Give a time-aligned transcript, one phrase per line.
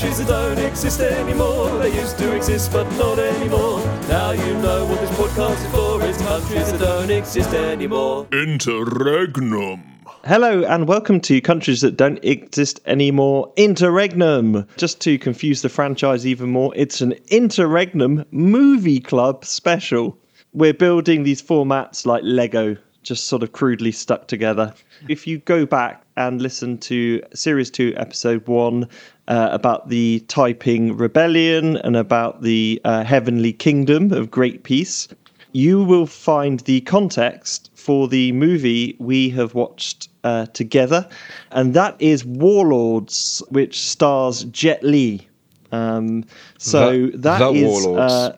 [0.00, 1.78] Countries that don't exist anymore.
[1.78, 3.80] They used to exist, but not anymore.
[4.08, 6.02] Now you know what this podcast is for.
[6.02, 8.26] It's countries that don't exist anymore.
[8.32, 9.82] Interregnum.
[10.24, 14.66] Hello and welcome to Countries That Don't Exist Anymore Interregnum.
[14.78, 20.16] Just to confuse the franchise even more, it's an Interregnum movie club special.
[20.54, 24.72] We're building these formats like Lego, just sort of crudely stuck together.
[25.08, 28.88] If you go back and listen to Series 2, Episode 1,
[29.30, 35.08] uh, about the Taiping Rebellion and about the uh, Heavenly Kingdom of Great Peace,
[35.52, 41.08] you will find the context for the movie we have watched uh, together,
[41.52, 45.26] and that is Warlords, which stars Jet Li.
[45.72, 46.24] Um,
[46.58, 48.12] so The- that The is, Warlords.
[48.12, 48.36] uh,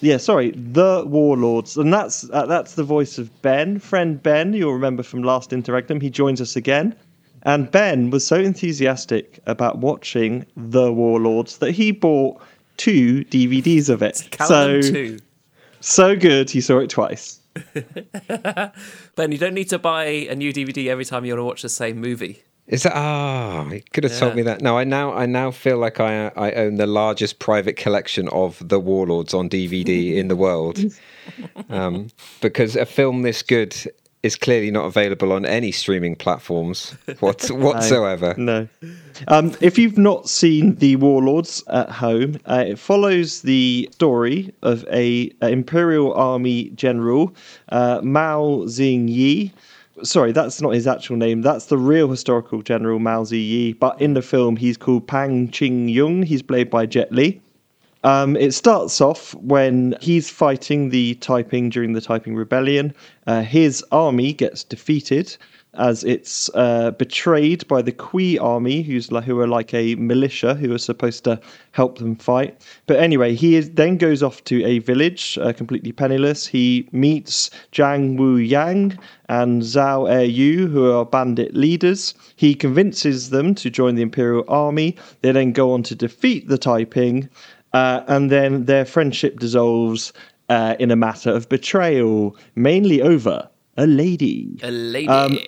[0.00, 4.52] yeah, sorry, the Warlords, and that's uh, that's the voice of Ben, friend Ben.
[4.52, 6.00] You'll remember from last Interregnum.
[6.00, 6.94] He joins us again,
[7.46, 12.42] and Ben was so enthusiastic about watching the Warlords that he bought
[12.76, 14.28] two DVDs of it.
[14.32, 15.18] Count so two.
[15.80, 17.40] so good, he saw it twice.
[19.14, 21.62] Ben, you don't need to buy a new DVD every time you want to watch
[21.62, 22.42] the same movie.
[22.66, 23.70] Is that ah?
[23.70, 24.60] you could have told me that.
[24.60, 28.60] No, I now I now feel like I I own the largest private collection of
[28.68, 30.80] the Warlords on DVD in the world,
[31.70, 32.08] um,
[32.40, 33.76] because a film this good
[34.22, 38.34] is clearly not available on any streaming platforms what, whatsoever.
[38.36, 38.68] No.
[39.28, 44.84] Um, if you've not seen The Warlords at home, uh, it follows the story of
[44.90, 47.34] a, a Imperial Army general,
[47.70, 49.52] uh, Mao Xingyi.
[50.02, 51.40] Sorry, that's not his actual name.
[51.40, 53.78] That's the real historical general Mao Ziyi.
[53.78, 56.22] But in the film, he's called Pang Ching Yung.
[56.22, 57.40] He's played by Jet Li.
[58.06, 62.94] Um, it starts off when he's fighting the Taiping during the Taiping Rebellion.
[63.26, 65.36] Uh, his army gets defeated
[65.74, 70.72] as it's uh, betrayed by the Kui army, who's who are like a militia who
[70.72, 71.40] are supposed to
[71.72, 72.64] help them fight.
[72.86, 76.46] But anyway, he is, then goes off to a village, uh, completely penniless.
[76.46, 82.14] He meets Zhang Wu Yang and Zhao Er Yu, who are bandit leaders.
[82.36, 84.96] He convinces them to join the Imperial Army.
[85.22, 87.28] They then go on to defeat the Taiping.
[87.76, 90.12] Uh, and then their friendship dissolves
[90.48, 94.58] uh, in a matter of betrayal, mainly over a lady.
[94.62, 95.08] A lady.
[95.08, 95.38] Um,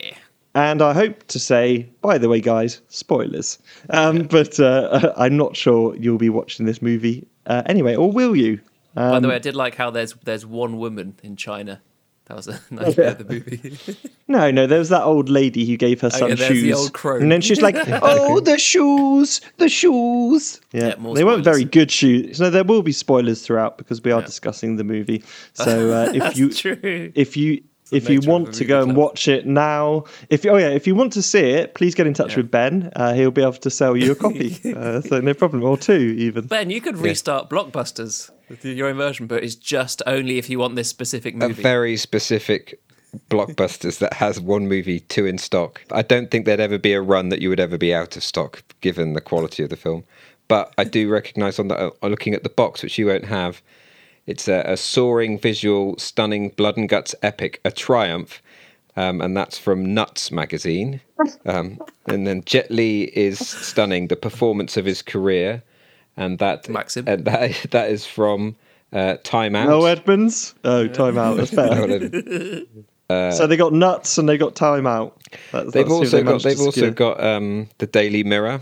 [0.54, 3.58] And I hope to say, by the way, guys, spoilers.
[3.90, 8.34] Um, But uh, I'm not sure you'll be watching this movie uh, anyway, or will
[8.36, 8.60] you?
[8.96, 11.80] Um, By the way, I did like how there's there's one woman in China.
[12.28, 13.78] That was a nice bit of the movie.
[14.30, 16.76] No, no, there was that old lady who gave her yeah, there's the shoes.
[16.76, 17.22] old crone.
[17.22, 20.60] And then she's like, oh, the shoes, the shoes.
[20.72, 22.38] Yeah, Yeah, they weren't very good shoes.
[22.38, 25.24] No, there will be spoilers throughout because we are discussing the movie.
[25.54, 27.10] So uh, if you true.
[27.14, 28.98] if you if you want to go and club.
[28.98, 32.12] watch it now, if oh yeah, if you want to see it, please get in
[32.12, 32.36] touch Yeah.
[32.36, 32.92] with Ben.
[32.94, 34.58] Uh, he'll be able to sell you a copy.
[34.76, 36.46] uh, so no problem, or two even.
[36.46, 40.58] Ben, you could restart Blockbusters with your own version, but it's just only if you
[40.58, 41.44] want this specific movie.
[41.44, 41.62] a movie.
[41.62, 42.80] very specific
[43.30, 45.82] blockbusters that has one movie, two in stock.
[45.92, 48.24] I don't think there'd ever be a run that you would ever be out of
[48.24, 50.04] stock, given the quality of the film.
[50.46, 53.62] But I do recognise on the uh, looking at the box, which you won't have,
[54.26, 58.42] it's a, a soaring visual, stunning blood and guts epic, a triumph,
[58.96, 61.00] um, and that's from Nuts magazine.
[61.46, 65.62] Um, and then Jet Li is stunning, the performance of his career,
[66.18, 67.04] and that Maxim.
[67.08, 68.56] and that that is from
[68.92, 69.68] uh, Time Out.
[69.68, 70.54] No Edmonds.
[70.64, 71.36] Oh, time out.
[71.36, 72.62] That's fair.
[73.32, 75.16] so they got nuts and they got time out.
[75.52, 76.90] That's, They've that's also they got managed they've also secure.
[76.90, 78.60] got um, the Daily Mirror,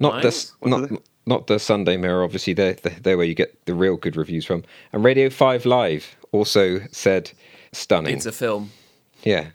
[0.00, 0.52] not Nice.
[0.62, 0.90] the not
[1.26, 2.24] not the Sunday Mirror.
[2.24, 4.64] Obviously, they're they're where you get the real good reviews from.
[4.92, 7.30] And Radio Five Live also said
[7.72, 8.16] stunning.
[8.16, 8.70] It's a film.
[9.22, 9.48] yeah,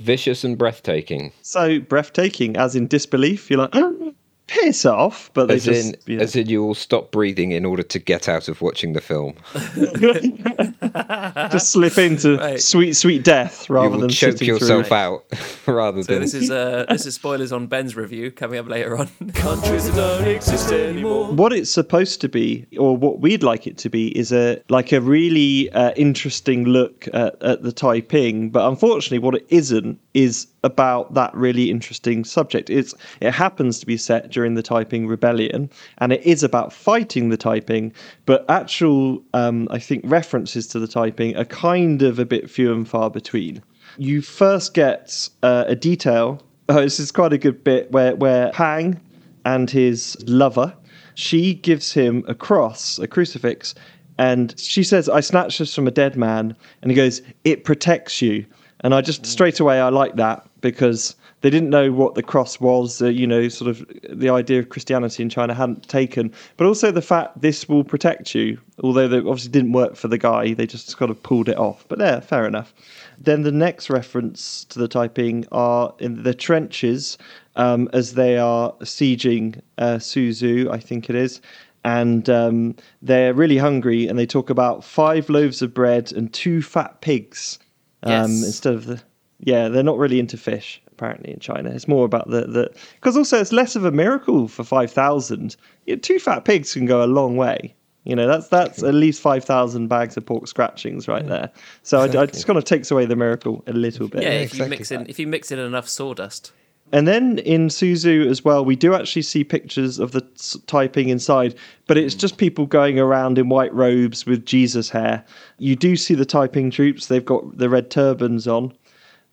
[0.00, 1.32] vicious and breathtaking.
[1.42, 3.50] so breathtaking, as in disbelief.
[3.50, 4.14] You're like, oh,
[4.48, 6.22] piss off, but they As just in, yeah.
[6.22, 9.34] as in, you will stop breathing in order to get out of watching the film.
[11.50, 12.60] just slip into Right.
[12.60, 14.96] sweet, sweet death rather will than choke yourself through.
[14.96, 15.24] out
[15.66, 16.22] rather So than.
[16.22, 19.06] this is uh, this is spoilers on Ben's review coming up later on.
[19.34, 21.32] Countries that don't exist anymore.
[21.32, 24.92] What it's supposed to be, or what we'd like it to be, is a like
[24.92, 28.50] a really uh, interesting look at, at the Taiping.
[28.50, 32.68] But unfortunately, what it isn't is about that really interesting subject.
[32.68, 37.28] It's it happens to be set during the Taiping Rebellion, and it is about fighting
[37.28, 37.92] the Taiping.
[38.26, 42.72] But actual, um, I think, references to the Taiping are kind of a bit few
[42.72, 43.62] and far between.
[43.96, 46.42] You first get uh, a detail.
[46.68, 49.00] Oh, this is quite a good bit where where Pang
[49.44, 50.74] and his lover,
[51.14, 53.72] she gives him a cross, a crucifix,
[54.18, 56.56] and she says, I snatched this from a dead man.
[56.82, 58.46] And he goes, It protects you.
[58.80, 62.60] And I just straight away I like that because they didn't know what the cross
[62.60, 66.66] was, uh, you know, sort of the idea of Christianity in China hadn't taken, but
[66.66, 68.58] also the fact this will protect you.
[68.82, 71.84] Although they obviously didn't work for the guy, they just kind of pulled it off.
[71.88, 72.74] But yeah, fair enough.
[73.18, 77.18] Then the next reference to the Taiping are in the trenches
[77.56, 81.40] um, as they are sieging uh, Suzhou, I think it is.
[81.84, 86.60] And um, they're really hungry, and they talk about five loaves of bread and two
[86.60, 87.58] fat pigs
[88.02, 88.46] um, Yes.
[88.46, 89.02] instead of the.
[89.40, 91.70] Yeah, they're not really into fish apparently in China.
[91.70, 95.56] It's more about the the because also it's less of a miracle for five thousand.
[95.86, 97.74] You know, two fat pigs can go a long way.
[98.04, 101.50] You know, that's that's at least five thousand bags of pork scratchings right there.
[101.82, 104.22] So I, I just kind of takes away the miracle a little bit.
[104.22, 106.52] Yeah, if you mix in if you mix in enough sawdust.
[106.92, 110.22] And then in Suzhou as well, we do actually see pictures of the
[110.66, 111.54] Taiping inside,
[111.86, 112.20] but it's hmm.
[112.20, 115.24] just people going around in white robes with Jesus hair.
[115.58, 118.72] You do see the Taiping troops, they've got the red turbans on,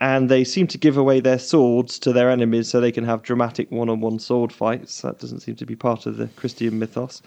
[0.01, 3.23] and they seem to give away their swords to their enemies so they can have
[3.23, 5.01] dramatic one on one sword fights.
[5.01, 7.21] That doesn't seem to be part of the Christian mythos.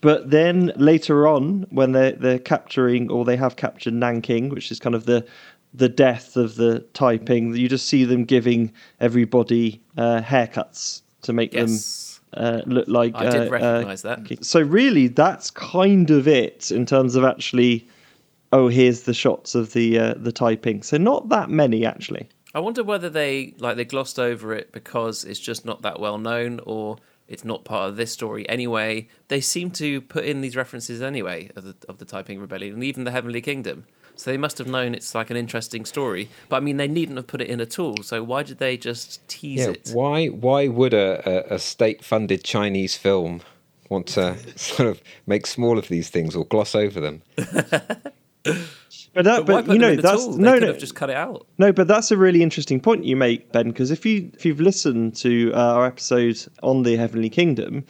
[0.00, 4.78] But then later on, when they're, they're capturing or they have captured Nanking, which is
[4.78, 5.26] kind of the
[5.74, 11.52] the death of the Taiping, you just see them giving everybody uh, haircuts to make
[11.52, 12.20] Yes.
[12.32, 13.14] them uh, look like.
[13.14, 14.44] I did uh, recognise uh, that.
[14.44, 17.86] So really, that's kind of it in terms of actually.
[18.50, 20.82] Oh, here's the shots of the uh, the Taiping.
[20.82, 22.28] So not that many actually.
[22.54, 26.16] I wonder whether they like they glossed over it because it's just not that well
[26.16, 26.96] known or
[27.28, 29.06] it's not part of this story anyway.
[29.28, 32.84] They seem to put in these references anyway of the of the Taiping Rebellion and
[32.84, 33.84] even the Heavenly Kingdom.
[34.18, 36.28] So they must have known it's like an interesting story.
[36.48, 38.02] But I mean, they needn't have put it in at all.
[38.02, 39.90] So why did they just tease Yeah, it?
[39.92, 41.22] why why would a,
[41.52, 43.42] a, a state funded Chinese film
[43.88, 47.22] want to sort of make small of these things or gloss over them?
[49.14, 50.26] But that, But but, you know, that's?
[50.26, 51.46] They no, could no, have just cut it out.
[51.58, 53.68] No, but that's a really interesting point you make, Ben.
[53.68, 57.84] Because if you if you've listened to uh, our episode on the Heavenly Kingdom,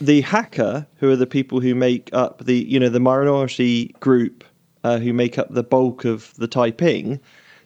[0.00, 4.44] the Hakka, who are the people who make up the you know the minority group
[4.84, 7.18] uh, who make up the bulk of the Taiping,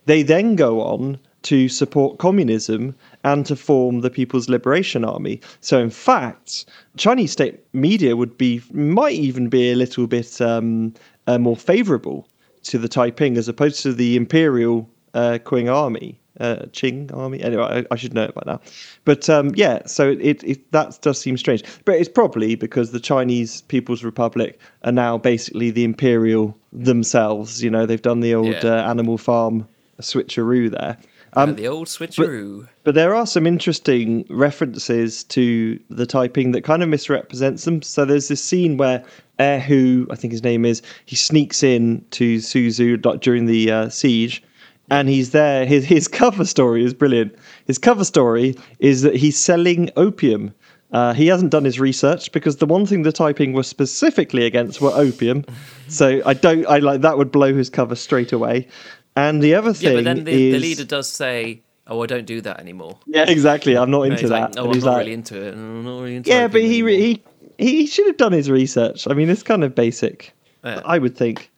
[0.06, 2.94] they then go on to support communism
[3.24, 5.40] and to form the People's Liberation Army.
[5.60, 6.64] So, in fact,
[6.96, 10.94] Chinese state media would be might even be a little bit um,
[11.26, 12.28] uh, more favourable
[12.64, 17.40] to the Taiping as opposed to the Imperial uh, Qing Army, uh, Qing Army.
[17.40, 18.60] Anyway, I, I should know it by now.
[19.04, 21.62] But um, yeah, so it, it that does seem strange.
[21.84, 27.62] But it's probably because the Chinese People's Republic are now basically the Imperial themselves.
[27.62, 28.60] You know, they've done the old Yeah.
[28.64, 29.66] uh, Animal Farm
[30.00, 30.96] switcheroo there.
[31.34, 32.66] Uh, the old switcheroo.
[32.84, 37.82] But there are some interesting references to the Taiping that kind of misrepresents them.
[37.82, 39.04] So there's this scene where
[39.38, 44.42] Erhu, I think his name is, he sneaks in to Suzhou during the uh, siege.
[44.90, 45.66] And he's there.
[45.66, 47.34] His his cover story is brilliant.
[47.66, 50.54] His cover story is that he's selling opium.
[50.90, 54.80] Uh, he hasn't done his research because the one thing the Taiping was specifically against
[54.80, 55.44] were opium.
[55.90, 56.66] So I don't.
[56.66, 58.68] I like that would blow his cover straight away.
[59.16, 62.06] And the other thing Yeah, but then the, is the leader does say, "Oh, I
[62.06, 63.74] don't do that anymore." yeah, exactly.
[63.74, 64.54] I'm not into that.
[64.54, 65.54] like, "No, And I'm not like, really into it.
[65.54, 67.22] I'm not really into yeah, but he, anymore." he
[67.56, 69.08] he should have done his research.
[69.08, 70.34] I mean, it's kind of basic.
[70.62, 70.82] Yeah.
[70.84, 71.50] I would think.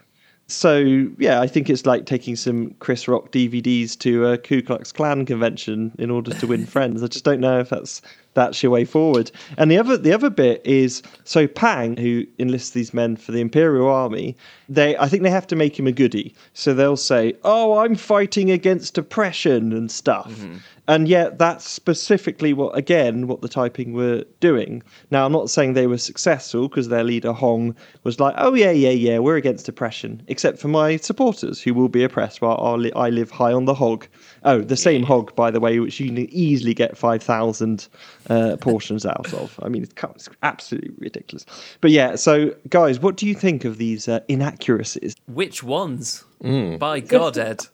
[0.47, 0.79] So
[1.19, 5.27] yeah, I think it's like taking some Chris Rock DVDs to a Ku Klux Klan
[5.27, 7.03] convention in order to win friends.
[7.03, 8.01] I just don't know if that's
[8.35, 9.31] that's your way forward.
[9.57, 13.41] And the other the other bit is so Pang, who enlists these men for the
[13.41, 14.37] Imperial Army,
[14.69, 16.35] they I think they have to make him a goodie.
[16.55, 20.57] So they'll say, "Oh, I'm fighting against oppression and stuff." Mm-hmm.
[20.91, 24.83] And yet that's specifically what again what the Taiping were doing.
[25.13, 28.73] Now I'm not saying they were successful because their leader Hong was like, "Oh yeah,
[28.73, 32.75] yeah, yeah, we're against oppression," except for my supporters who will be oppressed while I
[32.75, 34.09] li- I live high on the hog.
[34.43, 37.87] Oh, the same hog, by the way, which you can easily get five thousand
[38.29, 39.61] uh, portions out of.
[39.63, 41.47] I mean, it's, it's absolutely ridiculous.
[41.81, 45.15] But yeah, so guys, what do you think of these uh, inaccuracies?
[45.29, 46.25] Which ones?
[46.43, 46.81] Mm.
[46.81, 47.67] By God, Ed.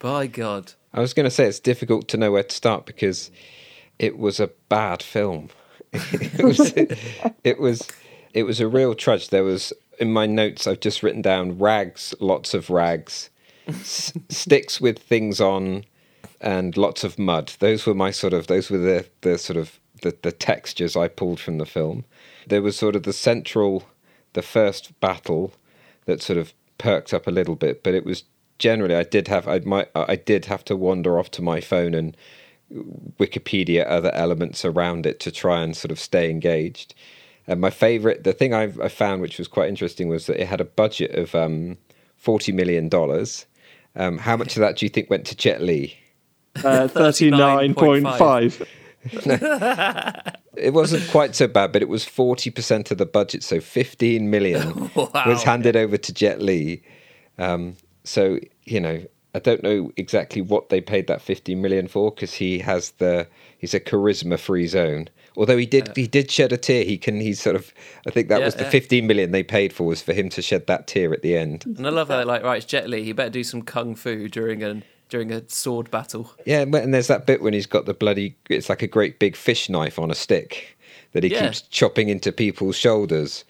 [0.00, 0.72] By God.
[0.92, 3.30] I was going to say it's difficult to know where to start because
[3.98, 5.50] it was a bad film.
[5.92, 6.72] it was
[7.44, 7.86] it was
[8.32, 9.28] it was a real trudge.
[9.28, 13.30] There was in my notes I've just written down rags, lots of rags,
[13.68, 15.84] s- sticks with things on,
[16.40, 17.52] and lots of mud.
[17.58, 21.08] Those were my sort of those were the the sort of the, the textures I
[21.08, 22.04] pulled from the film.
[22.46, 23.84] There was sort of the central,
[24.32, 25.52] the first battle
[26.06, 28.24] that sort of perked up a little bit, but it was
[28.60, 31.94] generally I did have I might I did have to wander off to my phone
[31.94, 32.16] and
[33.18, 36.94] Wikipedia other elements around it to try and sort of stay engaged.
[37.48, 40.46] And my favorite, the thing I've, I found which was quite interesting was that it
[40.46, 41.78] had a budget of um,
[42.16, 43.46] forty million dollars,
[43.96, 45.98] Um, how much of that do you think went to Jet Li?
[46.56, 48.66] Uh, 39.5.
[50.56, 54.90] It wasn't quite so bad, but it was 40% of the budget, so 15 million
[54.94, 56.82] was handed over to Jet Li.
[57.38, 59.04] Um, so, you know,
[59.34, 63.28] I don't know exactly what they paid that 15 million for because he has the
[63.58, 65.08] he's a charisma free zone.
[65.36, 66.84] Although he did he did shed a tear.
[66.84, 67.72] He can he sort of
[68.06, 68.70] I think that Yeah, was the yeah.
[68.70, 71.64] 15 million they paid for was for him to shed that tear at the end.
[71.64, 73.04] And I love how like, right, it's Jet Li.
[73.04, 76.32] He better do some kung fu during a during a sword battle.
[76.44, 79.20] Yeah, and and there's that bit when he's got the bloody it's like a great
[79.20, 80.76] big fish knife on a stick
[81.12, 83.44] that he keeps chopping into people's shoulders.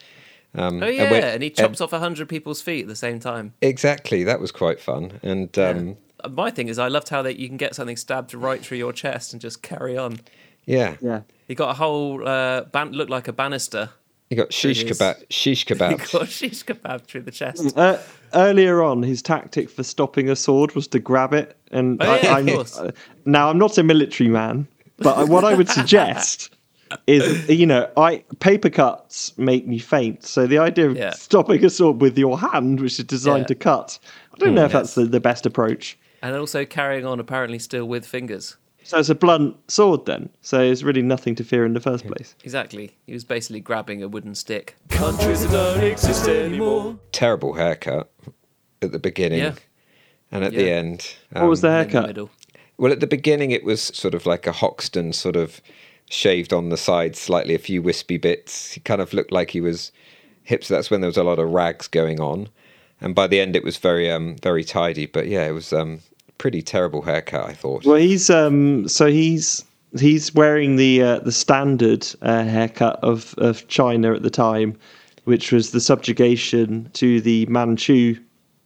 [0.55, 3.21] Um, Oh yeah, when- and he chops off a hundred people's feet at the same
[3.21, 3.55] time.
[3.63, 5.21] Exactly, that was quite fun.
[5.23, 8.35] And um, Uh, My thing is, I loved how that you can get something stabbed
[8.35, 10.21] right through your chest and just carry on.
[10.67, 11.21] yeah, Yeah.
[11.49, 13.91] He got a whole uh, ban- looked like a banister.
[14.29, 14.99] you got shish is.
[14.99, 17.77] kebab, shish He got shish kebab through the chest.
[17.77, 17.99] Uh,
[18.35, 21.57] earlier on, his tactic for stopping a sword was to grab it.
[21.73, 22.79] And Oh, I, yeah, of I'm- course.
[22.79, 22.91] uh,
[23.25, 24.67] now I'm not a military man,
[24.99, 26.51] but what I would suggest
[27.07, 30.25] is, you know, I paper cuts make me faint.
[30.25, 31.11] So the idea of Yeah.
[31.11, 33.47] stopping a sword with your hand, which is designed Yeah.
[33.49, 33.99] to cut,
[34.35, 34.83] I don't know if Yes.
[34.83, 35.97] that's the, the best approach.
[36.23, 38.57] and also carrying on apparently still with fingers.
[38.83, 40.29] So it's a blunt sword then.
[40.43, 42.35] So it's really nothing to fear in the first place.
[42.45, 42.91] Exactly.
[43.07, 44.77] He was basically grabbing a wooden stick.
[44.91, 46.99] Countries that don't exist anymore.
[47.13, 48.11] Terrible haircut
[48.83, 49.55] at the beginning, Yeah.
[50.33, 50.73] and at the Yeah.
[50.77, 51.15] end.
[51.33, 52.07] What was the um, in the haircut?
[52.09, 52.31] middle.
[52.77, 55.61] Well, at the beginning, it was sort of like a Hoxton, sort of
[56.11, 58.73] shaved on the side slightly, a few wispy bits.
[58.73, 59.93] He kind of looked like he was
[60.43, 60.65] hip.
[60.65, 62.49] So that's when there was a lot of rags going on,
[63.01, 65.07] and by the end, it was very, um, very tidy.
[65.07, 66.01] But yeah, it was um,
[66.37, 67.49] pretty terrible haircut.
[67.49, 67.87] I thought.
[67.87, 69.65] Well, he's um, so he's
[69.99, 74.77] he's wearing the uh, the standard uh, haircut of of China at the time,
[75.25, 78.17] which was the subjugation to the Manchu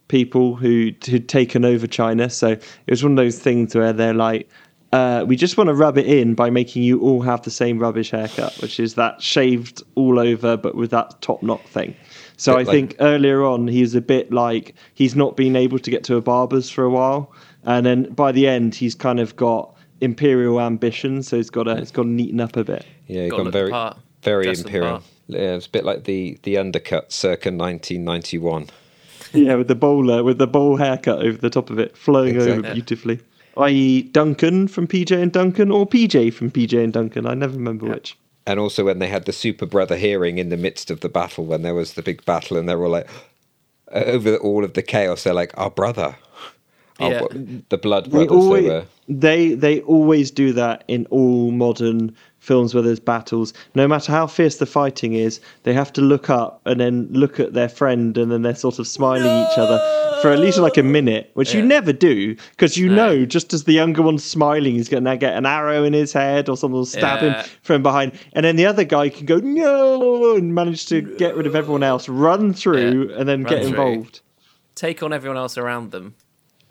[0.07, 2.29] people who who'd taken over China.
[2.29, 4.49] So it was one of those things where they're like.
[4.95, 7.79] Uh, we just want to rub it in by making you all have the same
[7.79, 11.93] rubbish haircut, which is that shaved all over, but with that top knot thing.
[12.37, 15.91] So I like- think earlier on he's a bit like he's not been able to
[15.91, 17.31] get to a barber's for a while,
[17.65, 21.75] and then by the end he's kind of got imperial ambitions, so he's got to
[21.77, 22.85] he's got to neaten up a bit.
[23.07, 23.97] yeah, he Gotta gone very, part.
[24.21, 25.01] very imperial.
[25.27, 28.67] Yeah, it's a bit like the the undercut, circa 1991.
[29.33, 32.49] Yeah, with the bowler with the bowl haircut over the top of it, flowing over
[32.49, 32.73] Exactly.
[32.73, 33.19] beautifully.
[33.57, 37.25] I.e., Duncan from PJ and Duncan, or PJ from PJ and Duncan.
[37.25, 38.17] I never remember which.
[38.47, 41.45] And also when they had the super brother hearing in the midst of the battle,
[41.45, 43.09] when there was the big battle, and they were all like,
[43.91, 46.15] over all of the chaos, they're like, our brother,
[46.99, 47.19] Our Yeah.
[47.19, 47.29] bro-
[47.69, 48.29] the blood They brothers.
[48.29, 48.85] They always, were.
[49.09, 53.53] they they always do that in all modern films where there's battles.
[53.73, 57.39] No matter how fierce the fighting is, they have to look up and then look
[57.39, 59.79] at their friend, and then they're sort of smiling at each other
[60.21, 62.95] for at least like a minute, which you never do because you No.
[62.95, 66.13] know just as the younger one's smiling, he's going to get an arrow in his
[66.13, 67.41] head or someone will stab Yeah.
[67.43, 71.35] him from behind, and then the other guy can go no and manage to get
[71.35, 73.69] rid of everyone else, run through, and then Run get through.
[73.71, 74.21] involved.
[74.75, 76.15] Take on everyone else around them.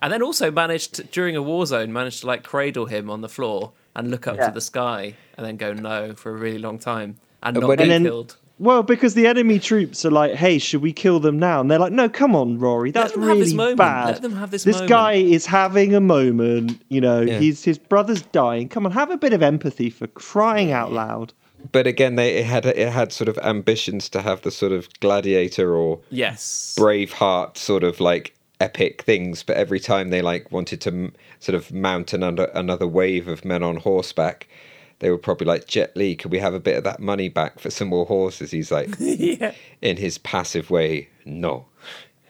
[0.05, 3.23] And then also managed to, during a war zone, managed to like cradle him on
[3.23, 4.49] the floor and look up Yeah.
[4.49, 7.69] to the sky and then go no for a really long time and And not
[7.69, 8.37] when be he- And then- killed.
[8.59, 11.79] Well, because the enemy troops are like, "Hey, should we kill them now?" And they're
[11.79, 13.79] like, "No, come on, Rory, that's them have really this moment.
[13.79, 14.07] bad.
[14.09, 16.81] Let them have this This moment." guy is having a moment.
[16.89, 17.39] You know, Yeah.
[17.41, 18.69] he's his brother's dying.
[18.69, 21.33] Come on, have a bit of empathy for crying out loud."
[21.73, 24.89] But again, they it had it had sort of ambitions to have the sort of
[25.01, 26.77] gladiator or Yes.
[26.79, 31.55] Braveheart sort of like epic things, but every time they like wanted to m- sort
[31.57, 34.47] of mount another another wave of men on horseback,
[35.01, 37.59] they were probably like Jet Li, could we have a bit of that money back
[37.59, 38.51] for some more horses?
[38.53, 39.53] He's like, yeah.
[39.83, 41.67] in his passive way, no.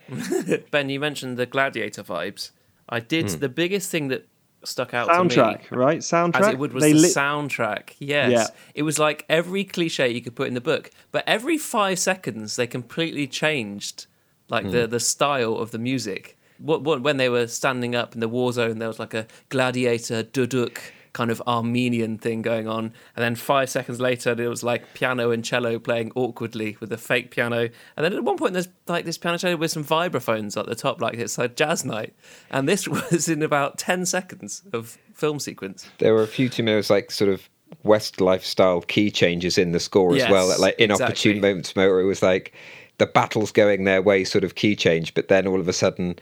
[0.71, 2.51] Ben, you mentioned the gladiator vibes.
[2.89, 3.39] I did Hmm.
[3.39, 4.27] the biggest thing that
[4.63, 5.99] stuck out to me Soundtrack, right?
[5.99, 6.41] Soundtrack.
[6.41, 7.91] as it would was They the lit- soundtrack.
[7.99, 8.47] Yes, Yeah.
[8.73, 12.55] it was like every cliche you could put in the book, but every five seconds
[12.55, 14.05] they completely changed,
[14.49, 14.71] like Hmm.
[14.71, 16.37] the the style of the music.
[16.57, 19.27] What, what when they were standing up in the war zone, there was like a
[19.49, 20.77] gladiator duduk
[21.11, 25.31] kind of Armenian thing going on, and then five seconds later there was like piano
[25.31, 29.05] and cello playing awkwardly with a fake piano, and then at one point there's like
[29.05, 32.13] this piano cello with some vibraphones at the top, like it's like jazz night,
[32.51, 35.89] and this was in about ten seconds of film sequence.
[35.99, 37.49] There were a few too many like sort of
[37.83, 40.51] Westlife style key changes in the score as Yes, well.
[40.51, 41.39] At, like inopportune exactly.
[41.41, 42.53] moments where it was like
[42.97, 46.17] the battle's going their way, sort of key change, but then all of a sudden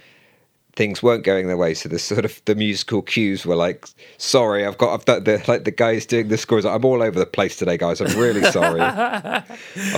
[0.76, 1.74] things weren't going their way.
[1.74, 3.88] So the sort of the musical cues were like,
[4.18, 6.66] "Sorry, I've got I've done the like the guys doing the scores.
[6.66, 8.02] I'm all over the place today, guys.
[8.02, 8.82] I'm really sorry.
[8.82, 9.44] I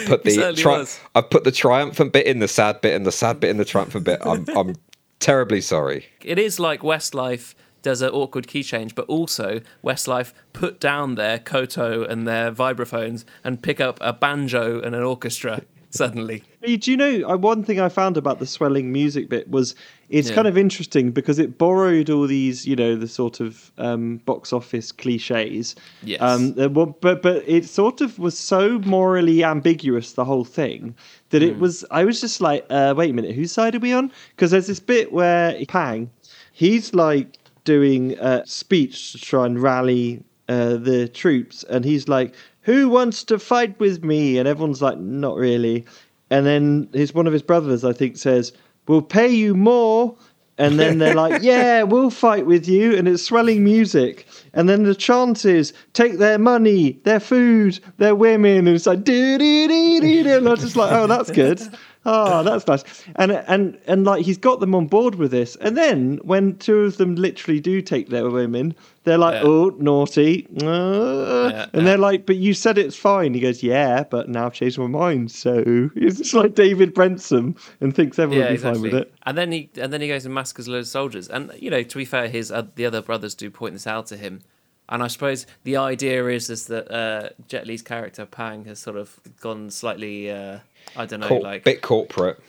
[0.05, 0.85] put the tri-.
[1.15, 3.65] I put the triumphant bit in the sad bit and the sad bit in the
[3.65, 4.19] triumphant bit.
[4.21, 4.75] I'm I'm
[5.19, 6.07] terribly sorry.
[6.23, 11.37] It is like Westlife does an awkward key change, but also Westlife put down their
[11.37, 15.61] koto and their vibraphones and pick up a banjo and an orchestra
[15.95, 16.43] suddenly.
[16.63, 19.75] Do you know uh, one thing I found about the swelling music bit was
[20.09, 20.35] it's Yeah.
[20.35, 24.51] kind of interesting because it borrowed all these, you know, the sort of um, box
[24.53, 25.75] office cliches.
[26.03, 26.21] Yes.
[26.21, 30.95] Um, but but it sort of was so morally ambiguous the whole thing
[31.29, 31.49] that Hmm.
[31.49, 31.85] it was.
[31.91, 34.11] I was just like, uh, wait a minute, whose side are we on?
[34.35, 36.09] Because there's this bit where Pang,
[36.51, 42.35] he's like doing a speech to try and rally uh, the troops, and he's like,
[42.65, 45.85] "Who wants to fight with me?" And everyone's like, "Not really."
[46.29, 48.51] And then his one of his brothers, I think, says,
[48.87, 50.15] "We'll pay you more."
[50.57, 54.25] And then they're like, "Yeah, we'll fight with you," and it's swelling music.
[54.53, 59.03] And then the chant is, "Take their money, their food, their women," and it's like,
[59.03, 61.61] "Do do do do do," and I'm just like, "Oh, that's good."
[62.07, 62.83] Oh, that's nice.
[63.15, 65.55] And and and like he's got them on board with this.
[65.57, 69.47] And then when two of them literally do take their women, they're like, Yeah.
[69.49, 74.03] "Oh, naughty," uh, Yeah, and they're like, "But you said it's fine." He goes, "Yeah,
[74.03, 75.63] but now I've changed my mind." So
[75.95, 79.13] it's just like David Brentsome and thinks everyone Yeah, will be fine with it.
[79.23, 81.27] And then he and then he goes and massacres loads of soldiers.
[81.27, 84.05] And you know, to be fair, his uh, the other brothers do point this out
[84.07, 84.41] to him.
[84.87, 88.97] And I suppose the idea is is that uh, Jet Li's character Pang has sort
[88.97, 90.59] of gone slightly, uh,
[90.95, 92.39] I don't know, Cor- like bit corporate.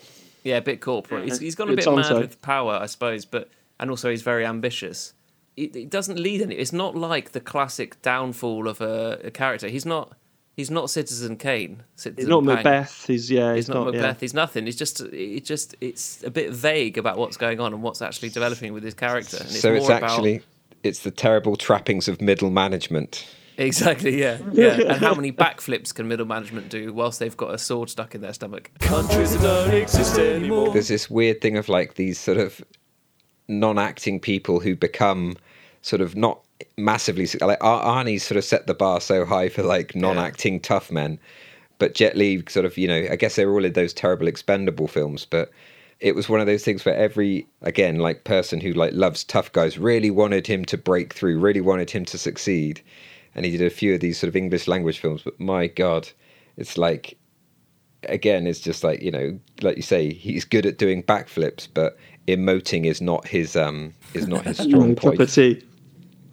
[0.44, 1.24] yeah, a bit corporate.
[1.24, 3.48] He's, he's gone a It's bit mad also- with power, I suppose, but
[3.80, 5.14] and also he's very ambitious.
[5.56, 6.54] It, it doesn't lead any.
[6.56, 9.68] It's not like the classic downfall of a, a character.
[9.68, 10.12] He's not.
[10.54, 11.82] He's not Citizen Kane.
[11.96, 12.54] Citizen He's not Pang.
[12.56, 13.06] Macbeth.
[13.06, 13.54] He's yeah.
[13.54, 14.00] He's He's, not, not, yeah.
[14.02, 14.20] Macbeth.
[14.20, 14.66] He's nothing.
[14.66, 15.00] He's just.
[15.00, 15.74] It just.
[15.80, 19.38] It's a bit vague about what's going on and what's actually developing with his character.
[19.38, 20.42] And it's so it's more about- actually
[20.86, 23.26] it's the terrible trappings of middle management.
[23.58, 24.74] exactly yeah yeah.
[24.74, 28.20] and how many backflips can middle management do whilst they've got a sword stuck in
[28.20, 28.70] their stomach?
[28.80, 30.72] Countries that don't exist anymore.
[30.72, 32.62] There's this weird thing of like these sort of
[33.48, 35.36] non-acting people who become
[35.82, 36.40] sort of not
[36.76, 40.90] massively like Ar- Arnie's sort of set the bar so high for like non-acting tough
[40.90, 41.18] men,
[41.78, 44.26] but Jet Li sort of you know I guess they were all in those terrible
[44.26, 45.50] expendable films, but
[46.00, 49.50] it was one of those things where every again like person who like loves tough
[49.52, 52.82] guys really wanted him to break through, really wanted him to succeed,
[53.34, 56.08] and he did a few of these sort of English language films, but my god,
[56.56, 57.16] it's like
[58.08, 61.96] again, it's just like you know, like you say, he's good at doing backflips, but
[62.28, 65.18] emoting is not his um is not his strong point.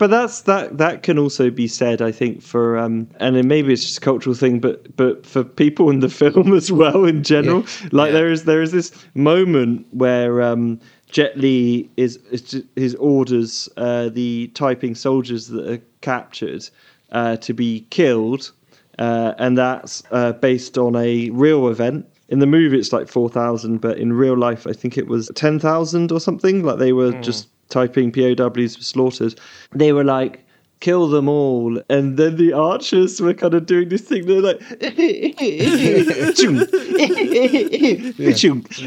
[0.04, 0.80] But that's that.
[0.80, 4.02] That can also be said, I think, for um, and then maybe it's just a
[4.02, 7.64] cultural thing, but but for people in the film as well in general.
[7.94, 8.20] Like Yeah.
[8.20, 14.10] there is there is this moment where um, Jet Li is, is his orders uh,
[14.10, 16.68] the Taiping soldiers that are captured
[17.14, 18.52] uh, to be killed,
[19.00, 22.06] uh, and that's uh, based on a real event.
[22.28, 25.32] In the movie, it's like four thousand, but in real life, I think it was
[25.34, 26.62] ten thousand or something.
[26.66, 29.36] Like they were just Taiping POWs were slaughtered.
[29.74, 30.40] They were like,
[30.80, 31.82] kill them all.
[31.90, 34.26] And then the archers were kind of doing this thing.
[34.26, 34.60] They're like,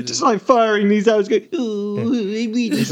[0.05, 2.91] just like firing these arrows, going, just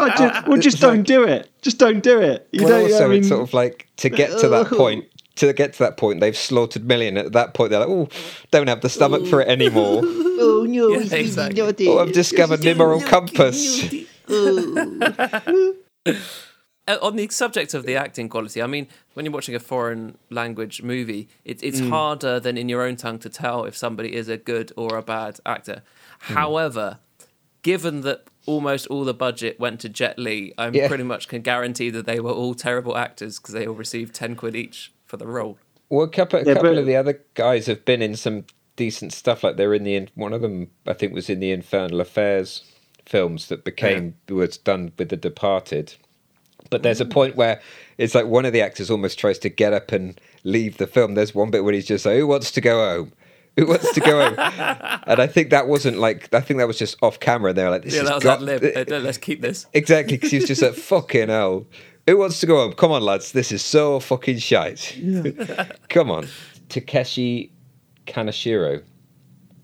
[0.00, 1.50] like, just- well, just don't do it.
[1.62, 2.46] Just don't do it.
[2.52, 5.06] You Well, know, also I mean, it's sort of like to get to that point.
[5.38, 7.16] To get to that point, they've slaughtered million.
[7.18, 8.08] At that point, they're like, "Oh,
[8.52, 11.88] don't have the stomach for it anymore." oh no, Yeah, exactly.
[11.88, 13.92] oh, I've discovered Nimeral compass.
[17.02, 20.82] On the subject of the acting quality, I mean, when you're watching a foreign language
[20.82, 21.88] movie, it, it's Mm.
[21.88, 25.02] harder than in your own tongue to tell if somebody is a good or a
[25.02, 25.82] bad actor.
[26.18, 26.98] However,
[27.62, 30.88] given that almost all the budget went to Jet Li, I Yeah.
[30.88, 34.36] pretty much can guarantee that they were all terrible actors because they all received 10
[34.36, 35.56] quid each for the role.
[35.88, 38.44] Well, a couple, a Yeah, couple but- of the other guys have been in some
[38.76, 39.42] decent stuff.
[39.42, 42.62] Like they're in the one of them, I think, was in the Infernal Affairs
[43.06, 45.94] films that became was done with The Departed.
[46.70, 47.10] But there's a mm.
[47.10, 47.60] point where
[47.98, 51.14] it's like one of the actors almost tries to get up and leave the film.
[51.14, 53.12] There's one bit where he's just like, "Who wants to go home?
[53.56, 54.34] Who wants to go home?"
[55.06, 57.50] and I think that wasn't like I think that was just off camera.
[57.50, 59.04] And they were like, "This Yeah, has that was got that lib.
[59.04, 59.66] Let's keep this.
[59.72, 61.66] exactly because he was just like fucking hell.
[62.06, 62.72] Who wants to go home?
[62.74, 63.32] Come on, lads.
[63.32, 64.98] This is so fucking shite.
[65.88, 66.28] Come on.
[66.68, 67.50] Takeshi
[68.06, 68.82] Kaneshiro.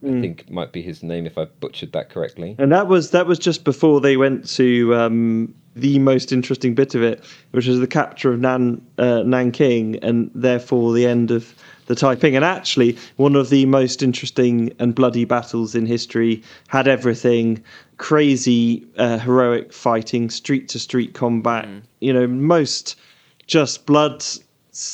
[0.03, 0.19] Mm.
[0.19, 2.57] I think might be his name if I butchered that correctly.
[2.59, 6.95] And that was that was just before they went to um, the most interesting bit
[6.95, 11.55] of it, which was the capture of Nan uh, Nanking, and therefore the end of
[11.87, 12.37] the Taiping.
[12.37, 17.63] And actually, one of the most interesting and bloody battles in history had everything
[17.99, 21.69] crazy, uh, heroic fighting, street to street combat.
[22.01, 22.97] You know, most
[23.47, 24.25] just blood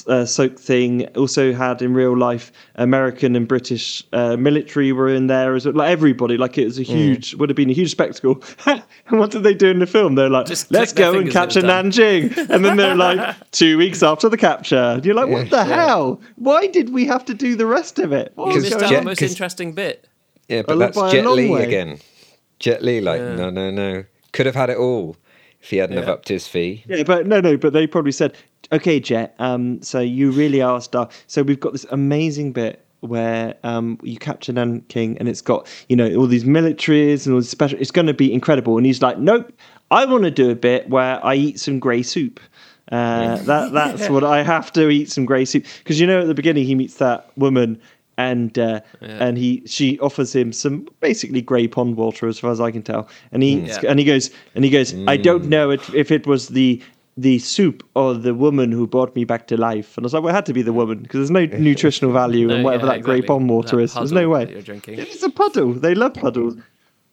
[0.07, 1.07] uh, soak thing.
[1.17, 5.75] Also had in real life American and British uh, military were in there as well.
[5.75, 6.87] Like everybody, like it was a Mm.
[6.87, 8.43] huge, would have been a huge spectacle.
[8.67, 10.15] and what did they do in the film?
[10.15, 12.37] They're like, Just let's go and capture Nanjing.
[12.51, 14.77] And then they're like, two weeks after the capture.
[14.77, 16.21] And you're like, what the hell?
[16.37, 18.33] Why did we have to do the rest of it?
[18.35, 20.07] What You was missed out the most 'cause- interesting bit.
[20.49, 21.65] Yeah, but love that's by a Jet Li way.
[21.65, 21.99] again.
[22.61, 24.05] Jet Li, like, no, no, no.
[24.33, 25.17] Could have had it all
[25.67, 26.13] if he hadn't have Yeah.
[26.13, 26.85] upped his fee.
[26.87, 28.37] Yeah, but no, no, but they probably said,
[28.71, 31.09] okay, Jet, um, so you really are a star.
[31.27, 35.97] So we've got this amazing bit where um, you capture Nanking and it's got, you
[35.97, 37.81] know, all these militaries and all this special.
[37.81, 38.77] It's going to be incredible.
[38.77, 39.53] And he's like, nope,
[39.91, 42.39] I want to do a bit where I eat some grey soup.
[42.93, 45.67] Uh, that That's what I have to eat some grey soup.
[45.79, 47.81] Because, you know, at the beginning, he meets that woman
[48.19, 52.61] and uh, and he she offers him some basically grey pond water as far as
[52.61, 53.09] I can tell.
[53.33, 53.81] And he Yeah.
[53.89, 56.83] and he goes and he goes I don't know if, if it was the
[57.19, 59.97] the soup or the woman who brought me back to life.
[59.97, 62.13] And I was like well it had to be the woman because there's no nutritional
[62.13, 63.27] value in whatever yeah, that grey exactly.
[63.39, 63.95] pond water That is.
[63.95, 64.49] There's no way.
[64.51, 64.99] you're drinking.
[64.99, 65.73] it's a puddle.
[65.75, 66.57] They love puddles.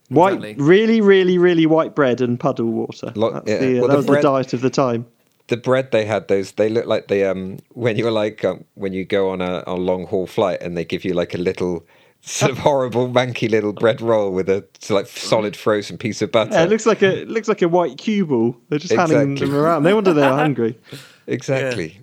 [0.09, 0.63] White Exactly.
[0.63, 3.11] really really really white bread and puddle water.
[3.15, 3.57] Lo- That's yeah.
[3.57, 5.05] the, uh, Well, that the was bread- the diet of the time
[5.47, 8.93] The bread they had, those they look like the um when you're like um, when
[8.93, 11.85] you go on a, a long haul flight and they give you like a little
[12.21, 16.51] sort of horrible manky little bread roll with a like solid frozen piece of butter.
[16.53, 19.35] yeah, it looks like a it looks like a white cue ball they're just handing
[19.35, 20.79] them around no wonder they're hungry
[21.27, 21.99] exactly.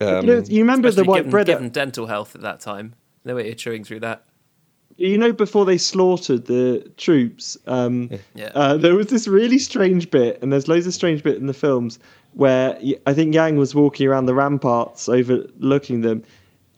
[0.00, 2.60] you, Um, know, you remember the Especially white given, bread given dental health at that
[2.60, 2.94] time.
[3.24, 4.24] No way you're chewing through that.
[4.96, 8.50] you know before they slaughtered the troops um Yeah.
[8.54, 11.54] uh, there was this really strange bit and there's loads of strange bit in the
[11.54, 11.98] films
[12.34, 16.22] where I think yang was walking around the ramparts overlooking them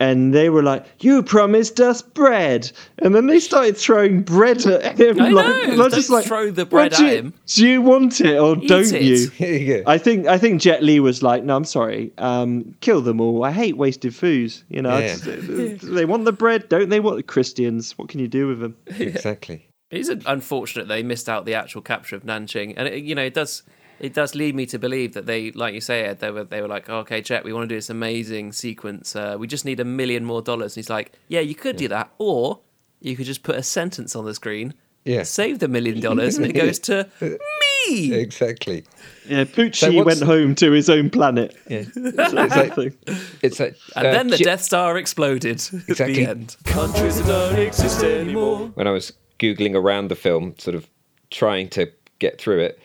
[0.00, 4.98] and they were like you promised us bread and then they started throwing bread at
[4.98, 7.34] him I like, know, not don't throw the "Well, bread do at you- him.
[7.46, 9.90] do you want it or Eat don't it." you here you go.
[9.90, 13.44] I think I think Jet Li was like, no, I'm sorry, um, kill them all.
[13.44, 14.64] I hate wasted foods.
[14.68, 15.14] You know, Yeah.
[15.14, 16.98] it's- they want the bread, don't they?
[16.98, 17.92] Want the Christians?
[17.96, 18.76] What can you do with them?
[18.98, 19.68] exactly.
[19.92, 23.22] It is unfortunate they missed out the actual capture of Nanjing, and it, you know
[23.22, 23.62] it does
[24.04, 26.60] it does lead me to believe that they, like you say, Ed, they were they
[26.60, 29.16] were like, oh, okay, Jet, we want to do this amazing sequence.
[29.16, 30.72] Uh, we just need a million more dollars.
[30.76, 32.60] And he's like, yeah, you could do that, or
[33.00, 35.22] you could just put a sentence on the screen, Yeah.
[35.24, 38.14] save the million dollars, and it goes to me.
[38.14, 38.84] Exactly.
[39.28, 41.54] Yeah, Pucci So went home to his own planet.
[41.68, 41.84] Yeah.
[41.96, 42.94] It's like,
[43.42, 45.60] It's like And uh, then the Jet- Death Star exploded.
[45.72, 46.14] At Exactly.
[46.24, 46.56] the end.
[46.64, 48.70] Countries that don't exist anymore.
[48.74, 50.88] when I was googling around the film, sort of
[51.30, 52.78] trying to get through it.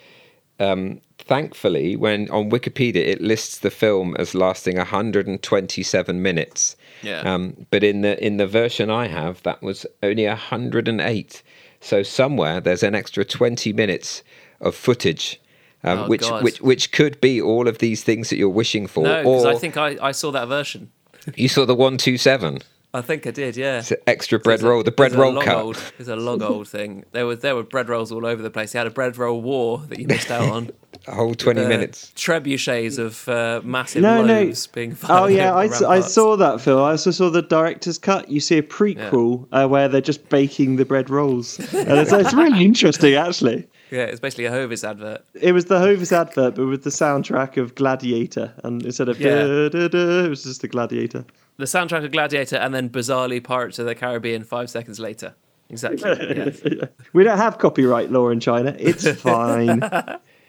[0.60, 6.76] Um, thankfully, when on Wikipedia it lists the film as lasting 127 minutes.
[7.02, 7.22] Yeah.
[7.22, 11.44] Um, but in the in the version I have, that was only 108.
[11.82, 14.24] So somewhere there's an extra 20 minutes
[14.60, 15.40] of footage.
[15.84, 16.44] Um, Oh, which God.
[16.44, 19.56] which which could be all of these things that you're wishing for, No, because I
[19.56, 20.92] think I, I saw that version.
[21.36, 22.60] you saw the one two seven.
[22.94, 23.78] I think I did, yeah.
[23.80, 25.56] It's an extra bread It's a- roll, the bread roll cut.
[25.56, 27.06] Old, it's a log old thing.
[27.14, 28.74] There was there were bread rolls all over the place.
[28.74, 30.72] They had a bread roll war that you missed out on.
[31.10, 32.12] A whole 20 Uh, minutes.
[32.16, 34.52] Trebuchets of uh, massive no, no.
[34.74, 35.24] being fired.
[35.24, 36.78] Oh yeah, over I, s- I saw that Phil.
[36.84, 38.30] I also saw the director's cut.
[38.30, 42.34] You see a prequel uh, where they're just baking the bread rolls, and it's, it's
[42.34, 43.68] really interesting actually.
[43.92, 45.26] Yeah, it's basically a Hovis advert.
[45.34, 49.46] It was the Hovis advert, but with the soundtrack of Gladiator, and instead of Yeah.
[49.46, 51.26] da, da, da, it was just the Gladiator.
[51.58, 55.34] The soundtrack of Gladiator, and then bizarrely Pirates of the Caribbean five seconds later.
[55.72, 56.10] Exactly.
[56.78, 56.86] yeah.
[57.14, 58.76] We don't have copyright law in China.
[58.78, 59.82] It's fine.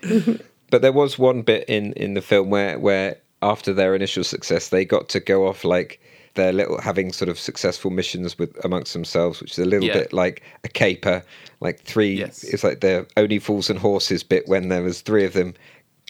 [0.71, 4.69] But there was one bit in in the film where where after their initial success
[4.69, 6.01] they got to go off like
[6.35, 9.95] they're little having sort of successful missions with amongst themselves, which is a little Yeah.
[9.95, 11.25] bit like a caper,
[11.61, 12.15] like three.
[12.15, 12.45] Yes.
[12.45, 15.55] It's like the only fools and horses bit when there was three of them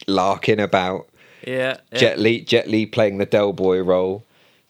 [0.07, 1.09] larking about.
[1.45, 1.77] Yeah.
[1.91, 1.97] yeah.
[1.97, 4.23] Jet Li, Jet Li playing the Del Boy role,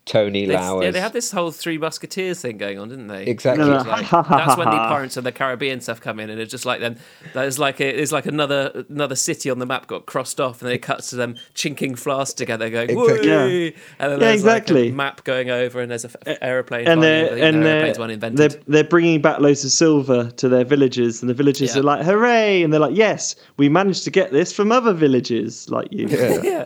[0.06, 0.84] Tony They, Lowers.
[0.84, 3.26] yeah, they had this whole Three Musketeers thing going on, didn't they?
[3.26, 3.66] Exactly.
[3.66, 6.50] No, no, like- that's when the Pirates of the Caribbean stuff come in, and it's
[6.52, 6.98] just like then
[7.34, 10.70] there's like a, there's like another another city on the map got crossed off, and
[10.70, 13.20] then it cuts to them chinking flasks together, going Exactly.
[13.20, 13.28] "Whee!"
[13.66, 13.72] Yeah.
[14.00, 14.84] and then Yeah, exactly.
[14.86, 16.12] like a map going over, and there's an
[16.42, 20.32] aeroplane, and they're over, and they're, airplanes weren't they're they're bringing back loads of silver
[20.32, 21.82] to their villages, and the villages Yeah.
[21.82, 25.70] are like, "Hooray!" And they're like, "Yes, we managed to get this from other villages
[25.70, 26.08] like you."
[26.44, 26.66] yeah.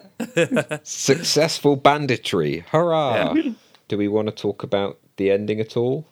[0.84, 2.64] Successful banditry.
[2.72, 3.25] Hurrah!
[3.88, 6.06] Do we want to talk about the ending at all?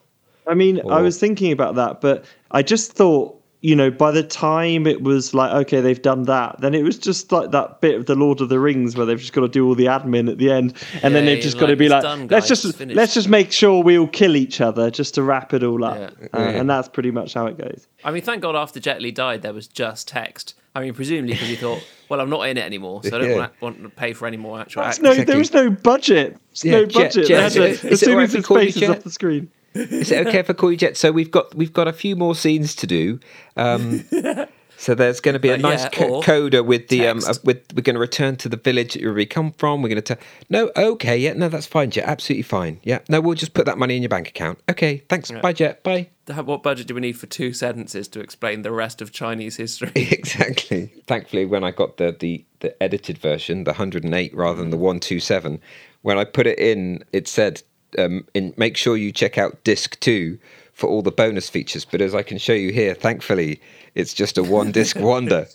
[0.48, 4.24] I mean, I was thinking about that, but I just thought, you know, by the
[4.24, 7.96] time it was like, okay, they've done that, then it was just like that bit
[7.96, 10.30] of the Lord of the Rings where they've just got to do all the admin
[10.30, 12.62] at the end, and then they've you're just got to be like, done, let's guys,
[12.62, 15.64] just finished." let's just make sure we all kill each other just to wrap it
[15.64, 16.28] all up, Yeah.
[16.34, 17.88] Uh, and that's pretty much how it goes.
[18.04, 20.56] I mean, thank God after Jet Li died, there was just text.
[20.76, 23.30] I mean, presumably because he thought, well, I'm not in it anymore, so I don't
[23.30, 23.36] Yeah.
[23.38, 25.04] want, want to pay for any more actual That's actors.
[25.04, 25.32] no, Exactly.
[25.32, 26.38] there was no budget.
[26.52, 27.28] There's Yeah, no Jet- budget.
[27.28, 28.80] Jet- They had to- is it as soon alright as if we his face is
[28.82, 28.90] Jet?
[28.98, 29.50] off the screen.
[29.76, 30.98] Is it okay if I call you Jet?
[30.98, 33.20] So we've got we've got a few more scenes to do.
[33.58, 34.04] Um,
[34.84, 37.20] so there's going to be a Uh, nice yeah, co- coda with the um.
[37.20, 37.40] text.
[37.40, 39.82] Uh, with we're going to return to the village that we come from.
[39.82, 40.24] We're going to tell.
[40.50, 42.06] No, okay, yeah, no, that's fine, Jet.
[42.06, 42.80] Absolutely fine.
[42.84, 44.60] Yeah, no, we'll just put that money in your bank account.
[44.70, 45.32] Okay, thanks.
[45.32, 45.84] Bye, Jet.
[45.84, 46.10] Bye.
[46.28, 49.92] What budget do we need for two sentences to explain the rest of Chinese history?
[49.96, 50.86] exactly.
[51.06, 55.60] Thankfully, when I got the, the the edited version, the 108 rather than the 127,
[56.02, 57.62] when I put it in, it said,
[57.98, 60.40] um, in, "Make sure you check out disc two
[60.74, 63.62] for all the bonus features." But as I can show you here, thankfully,
[63.96, 65.48] it's just a one disc wonder.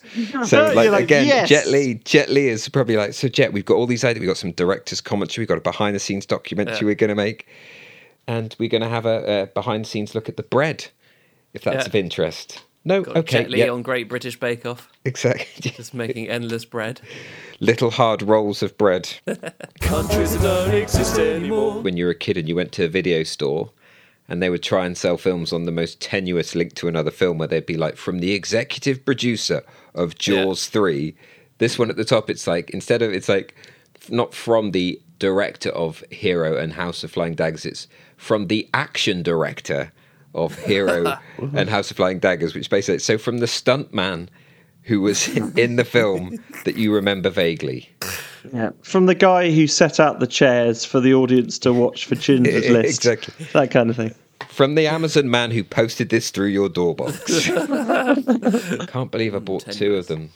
[0.45, 1.49] So, like, like, again, yes.
[1.49, 4.21] Jet Li, Jet Li is probably like, "So, Jet, we've got all these ideas.
[4.21, 5.43] We've got some director's commentary.
[5.43, 6.83] We've got a behind the scenes documentary Yeah.
[6.85, 7.47] we're going to make."
[8.27, 10.87] And we're going to have a, a behind the scenes look at the bread,
[11.53, 11.89] if that's Yeah.
[11.89, 12.61] of interest.
[12.85, 15.71] No, Got okay, Jet Li yeah, on Great British Bake Off, exactly.
[15.71, 17.01] just making endless bread.
[17.59, 19.09] little hard rolls of bread.
[19.81, 21.81] Countries that don't exist anymore.
[21.81, 23.71] when you were a kid and you went to a video store
[24.29, 27.37] and they would try and sell films on the most tenuous link to another film
[27.37, 29.63] where they'd be like from the executive producer
[29.95, 31.15] of Jaws 3
[31.57, 33.55] this one at the top it's like instead of it's like
[34.09, 39.23] not from the director of Hero and House of Flying Daggers it's from the action
[39.23, 39.91] director
[40.35, 41.17] of Hero
[41.53, 44.29] and House of Flying Daggers which basically so from the stunt man
[44.83, 47.89] who was in the film that you remember vaguely
[48.53, 52.15] Yeah, from the guy who set out the chairs for the audience to watch for
[52.15, 53.05] Chin's list.
[53.05, 53.45] Exactly.
[53.53, 54.13] That kind of thing.
[54.49, 57.45] From the Amazon man who posted this through your door box.
[58.87, 60.29] Can't believe I bought two of them.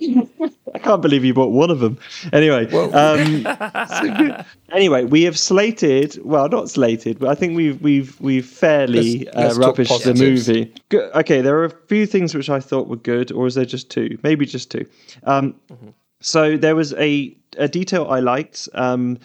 [0.74, 1.98] I can't believe you bought one of them.
[2.32, 6.16] Anyway, um, so- anyway, we have slated.
[6.24, 10.14] Well, not slated, but I think we've we've we've fairly Let's- let's uh, rubbished the
[10.14, 10.72] movie.
[10.88, 11.10] Good.
[11.14, 13.90] Okay, there are a few things which I thought were good, or is there just
[13.90, 14.18] two?
[14.22, 14.86] Maybe just two.
[15.24, 15.56] Um,
[16.20, 18.68] So there was a a detail I liked.
[18.74, 19.18] Um,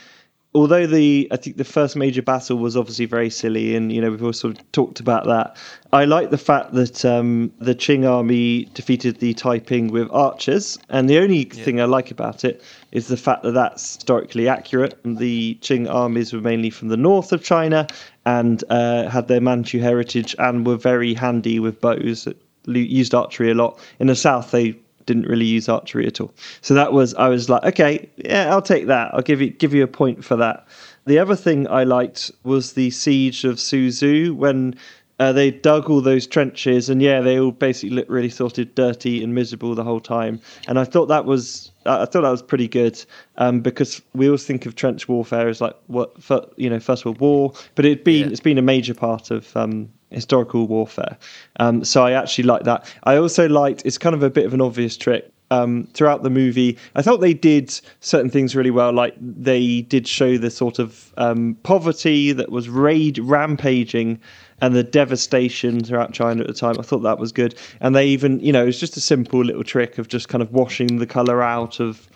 [0.56, 4.12] although the I think the first major battle was obviously very silly, and you know
[4.12, 5.58] we've all sort of talked about that.
[5.92, 11.10] I like the fact that um, the Qing army defeated the Taiping with archers, and
[11.10, 14.98] the only thing I like about it is the fact that that's historically accurate.
[15.04, 17.88] The Qing armies were mainly from the north of China
[18.26, 22.28] and uh, had their Manchu heritage and were very handy with bows.
[22.66, 23.78] Used archery a lot.
[24.00, 26.34] In the south, they didn't really use archery at all.
[26.62, 29.14] So that was I was like, okay, yeah, I'll take that.
[29.14, 30.66] I'll give you give you a point for that.
[31.06, 34.76] The other thing I liked was the siege of Suzhou when
[35.20, 38.74] uh, they dug all those trenches, and yeah, they all basically looked really sort of
[38.74, 40.40] dirty and miserable the whole time.
[40.68, 43.04] And I thought that was I thought that was pretty good
[43.38, 47.06] um, because we always think of trench warfare as like what for, you know First
[47.06, 48.32] World War, but it'd been Yeah.
[48.32, 51.18] it's been a major part of um, historical warfare.
[51.60, 52.92] Um, so I actually like that.
[53.04, 55.30] I also liked it's kind of a bit of an obvious trick.
[55.52, 58.92] Um, throughout the movie, I thought they did certain things really well.
[58.92, 64.20] Like they did show the sort of um, poverty that was raid rampaging
[64.62, 66.78] and the devastation throughout China at the time.
[66.80, 67.54] I thought that was good.
[67.82, 70.52] And they even, you know, it's just a simple little trick of just kind of
[70.54, 72.10] washing the color out of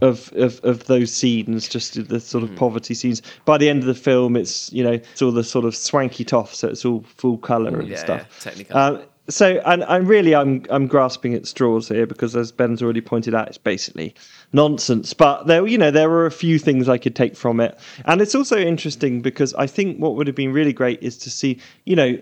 [0.00, 2.50] of, of of those scenes, just the sort Hmm.
[2.50, 3.22] of poverty scenes.
[3.44, 6.24] By the end of the film, it's you know it's all the sort of swanky
[6.24, 8.56] toff, so it's all full color and Yeah, stuff.
[8.68, 8.74] yeah.
[8.74, 13.00] Um, so and, and really, I'm I'm grasping at straws here because as Ben's already
[13.00, 14.14] pointed out, it's basically
[14.52, 15.14] nonsense.
[15.14, 18.20] But there, you know, there were a few things I could take from it, and
[18.20, 21.58] it's also interesting because I think what would have been really great is to see,
[21.86, 22.18] you know,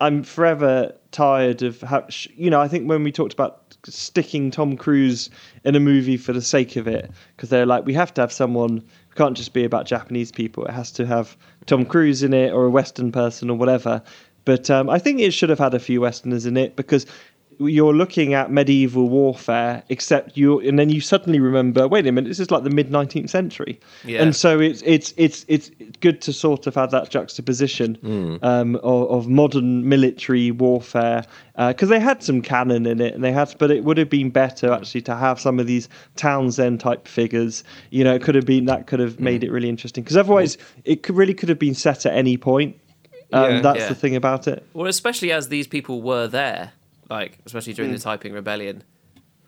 [0.00, 4.76] I'm forever tired of how, you know, I think when we talked about sticking Tom
[4.76, 5.30] Cruise
[5.64, 8.32] in a movie for the sake of it, because they're like, we have to have
[8.32, 12.34] someone, it can't just be about Japanese people, it has to have Tom Cruise in
[12.34, 14.02] it or a Western person or whatever.
[14.44, 17.06] But um, I think it should have had a few Westerners in it because
[17.58, 22.28] you're looking at medieval warfare, except you, and then you suddenly remember, wait a minute,
[22.28, 24.22] this is like the mid 19th century, Yeah.
[24.22, 27.98] and so it's it's it's it's good to sort of have that juxtaposition
[28.42, 31.24] um, of, of modern military warfare
[31.68, 34.30] because they had some cannon in it, and they had, but it would have been
[34.30, 37.64] better actually to have some of these Townsend type figures.
[37.90, 40.58] You know, it could have been that could have made it really interesting because otherwise
[40.84, 42.76] it could, really could have been set at any point.
[43.32, 43.60] Um, Yeah.
[43.60, 43.88] that's Yeah.
[43.88, 44.64] the thing about it.
[44.72, 46.72] Well, especially as these people were there,
[47.10, 47.94] like especially during Mm.
[47.96, 48.82] the Taiping Rebellion.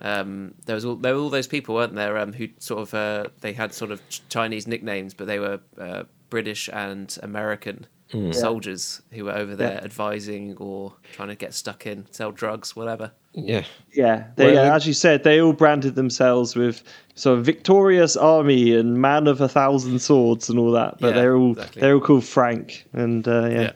[0.00, 2.16] Um, there was all there were all those people, weren't there?
[2.18, 6.04] Um, who sort of uh, they had sort of Chinese nicknames, but they were uh,
[6.30, 7.86] British and American
[8.32, 9.84] soldiers who were over there Yeah.
[9.84, 13.10] advising or trying to get stuck in, sell drugs, whatever.
[13.34, 13.64] Yeah.
[13.92, 16.82] Yeah, they, Well, yeah, then- as you said, they all branded themselves with
[17.16, 20.98] sort of victorious army and man of a thousand swords and all that.
[21.00, 21.80] But Yeah, they're all exactly.
[21.80, 23.60] they're all called Frank, and uh, yeah.
[23.60, 23.72] Yeah.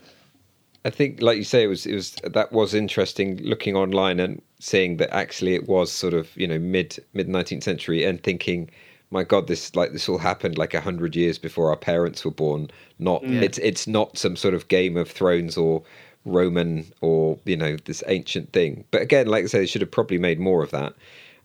[0.84, 4.42] I think, like you say, it was it was that was interesting looking online, and
[4.58, 8.70] seeing that actually it was sort of you know mid mid 19th century and thinking
[9.10, 12.30] my god this like this all happened like a hundred years before our parents were
[12.30, 12.70] born.
[12.98, 15.82] Not it's it's not some sort of game of thrones or
[16.24, 18.84] roman or you know this ancient thing.
[18.90, 20.94] But again like i say they should have probably made more of that.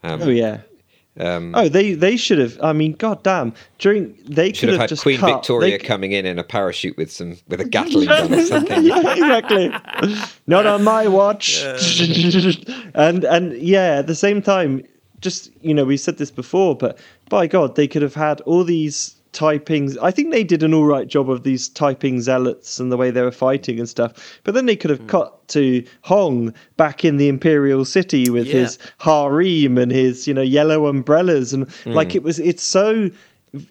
[0.03, 0.61] Um, Oh yeah.
[1.19, 2.57] Um, Oh, they they should have.
[2.61, 3.53] I mean, goddamn.
[3.79, 6.43] During they should could have had just queen cut, victoria they- coming in in a
[6.43, 9.69] parachute with some with a gatling gun or something yeah, exactly.
[10.47, 11.61] Not on my watch.
[12.95, 14.83] and and yeah, at the same time,
[15.21, 16.97] just you know, we said this before, but
[17.29, 19.97] by God, they could have had all these Taipings.
[20.01, 23.11] I think they did an all right job of these Taiping zealots and the way
[23.11, 24.39] they were fighting and stuff.
[24.43, 25.07] But then they could have Hmm.
[25.07, 28.61] cut to Hong back in the imperial city with Yeah.
[28.61, 32.17] his harem and his you know yellow umbrellas and like Hmm.
[32.17, 32.39] it was.
[32.39, 33.11] It's so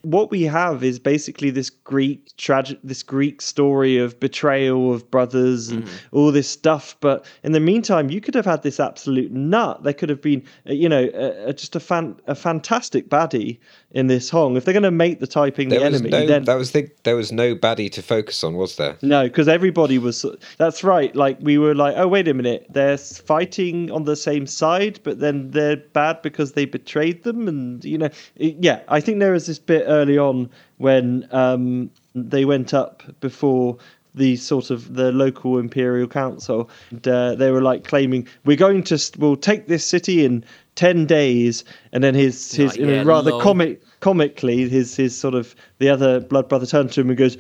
[0.02, 5.68] what we have is basically this Greek tragic, this Greek story of betrayal of brothers
[5.68, 6.96] and all this stuff.
[7.00, 9.82] But in the meantime, you could have had this absolute nut.
[9.84, 13.58] There could have been, uh, you know, uh, uh, just a fan, a fantastic baddie
[13.96, 14.56] in this Hong.
[14.58, 16.86] If they're going to make the Taiping there the enemy, no then that was the
[17.04, 20.24] there was no baddie to focus on was there no, because everybody was.
[20.58, 21.16] That's right.
[21.16, 25.20] Like we were like, oh wait a minute, they're fighting on the same side, but
[25.20, 28.82] then they're bad because they betrayed them, and you know, it- yeah.
[28.88, 33.78] I think there was this bit early on when um, they went up before
[34.16, 38.82] the sort of the local imperial council, and uh, they were like claiming, "We're going
[38.84, 43.02] to, st- we'll take this city in." 10 days and then his his in a
[43.02, 43.40] rather lol.
[43.40, 47.38] comic comically his his sort of the other blood brother turns to him and goes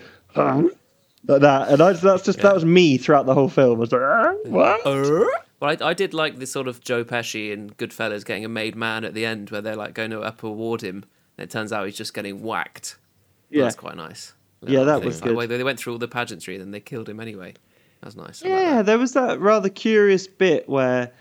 [1.28, 3.78] like that, and I, that's just that was me throughout the whole film.
[3.78, 4.84] I was like, "Ah, what?
[4.84, 8.76] Well, I, I did like the sort of Joe Pesci in Goodfellas getting a made
[8.76, 11.04] man at the end, where they're like going to up award him,
[11.36, 12.96] and it turns out he's just getting whacked.
[13.50, 13.64] Yeah.
[13.64, 14.34] That's quite nice.
[14.72, 15.36] Yeah, that was like, good.
[15.36, 17.54] well, they went through all the pageantry, and then they killed him anyway.
[18.00, 18.42] That was nice.
[18.42, 18.86] Like Yeah, that.
[18.86, 21.12] there was that rather curious bit where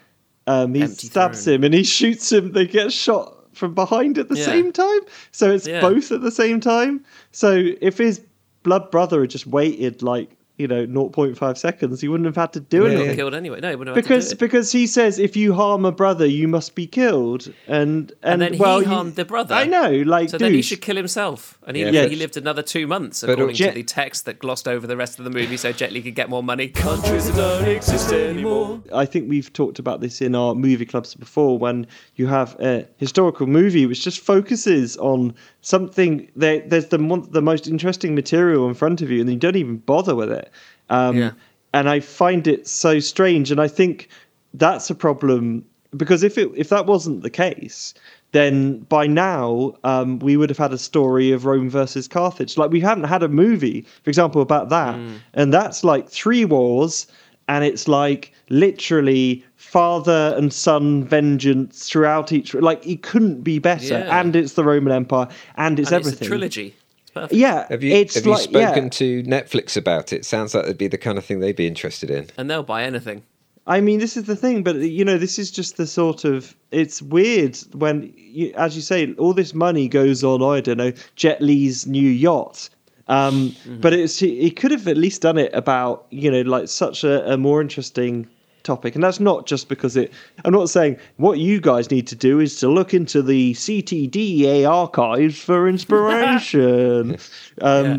[0.47, 1.55] um, he Empty stabs throne.
[1.55, 2.51] him and he shoots him.
[2.51, 4.45] They get shot from behind at the Yeah.
[4.45, 4.99] same time,
[5.31, 5.81] so it's Yeah.
[5.81, 7.03] both at the same time.
[7.31, 8.21] So if his
[8.63, 12.60] blood brother had just waited like you know 0.5 seconds, he wouldn't have had to
[12.60, 13.08] do Yeah, anything.
[13.08, 13.60] Got killed anyway.
[13.60, 16.26] No, he wouldn't have had to because because he says if you harm a brother
[16.26, 19.54] you must be killed and and, And then he well you- harmed the brother.
[19.56, 22.38] I know like So dude then he should kill himself, and he, Yeah, he lived
[22.38, 25.20] another two months, But, uh, according Jet- to the text that glossed over the rest
[25.20, 26.70] of the movie, so Jet Li could get more money.
[26.70, 28.82] Countries that don't exist anymore.
[28.94, 32.86] I think we've talked about this in our movie clubs before when you have a
[32.98, 36.98] historical movie which just focuses on something there there's the
[37.32, 40.44] the most interesting material in front of you and you don't even bother with it
[40.89, 41.31] um, Yeah.
[41.73, 44.08] and I find it so strange and I think
[44.53, 45.65] that's a problem
[45.97, 47.93] because if it if that wasn't the case
[48.31, 52.58] then by now um, we would have had a story of Rome versus Carthage.
[52.58, 54.99] Like we haven't had a movie, for example, about that,
[55.36, 57.08] and that's like three wars,
[57.47, 62.53] and it's like literally father and son vengeance throughout each.
[62.53, 64.19] Like it couldn't be better, Yeah.
[64.19, 66.17] and it's the Roman Empire, and it's and everything.
[66.19, 66.75] it's a trilogy.
[67.15, 67.34] It's perfect.
[67.34, 68.89] Yeah, have you it's have you spoken yeah.
[68.89, 72.12] to netflix about it sounds like it'd be the kind of thing they'd be interested
[72.12, 73.23] in And they'll buy anything.
[73.67, 76.56] I mean, this is the thing, but you know, this is just the sort of.
[76.69, 80.43] It's weird when, you, as you say, all this money goes on.
[80.43, 82.69] I don't know, Jet Li's new yacht.
[83.08, 87.04] Um, But it's he could have at least done it about you know like such
[87.04, 88.28] a, a more interesting
[88.65, 90.12] topic, and that's not just because it.
[90.43, 94.69] I'm not saying what you guys need to do is to look into the CTDA
[94.69, 97.17] archives for inspiration.
[97.62, 97.97] um, Yeah.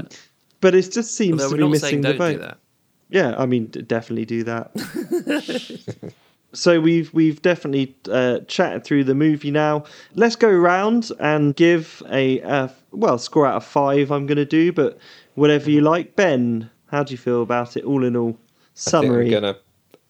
[0.61, 2.57] But it just seems Although to be missing the boat.
[3.09, 4.73] Yeah, I mean, definitely do that.
[6.53, 9.85] so we've we've definitely uh, chatted through the movie now.
[10.15, 14.11] Let's go round and give a, uh well score out of five.
[14.11, 14.99] I'm going to do, but
[15.35, 16.17] whatever you like.
[16.17, 17.85] Ben, how do you feel about it?
[17.85, 18.39] All in all, I think
[18.75, 19.27] summary.
[19.27, 19.57] I'm gonna.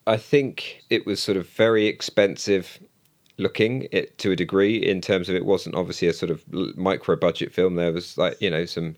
[0.06, 2.78] I think it was sort of very expensive
[3.38, 6.44] looking it to a degree in terms of it wasn't obviously a sort of
[6.76, 7.74] micro budget film.
[7.74, 8.96] There was like you know some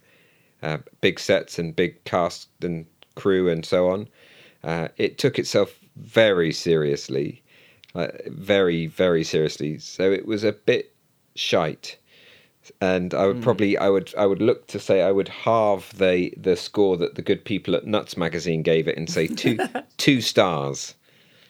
[0.63, 4.09] uh, big sets and big cast and crew and so on.
[4.63, 7.43] Uh, it took itself very seriously,
[7.95, 9.79] uh, very very seriously.
[9.79, 10.95] So it was a bit
[11.35, 11.97] shite
[12.81, 16.33] and I would probably I would I would look to say I would halve the
[16.37, 19.59] the score that the good people at Nuts magazine gave it and say two
[19.97, 20.95] two stars.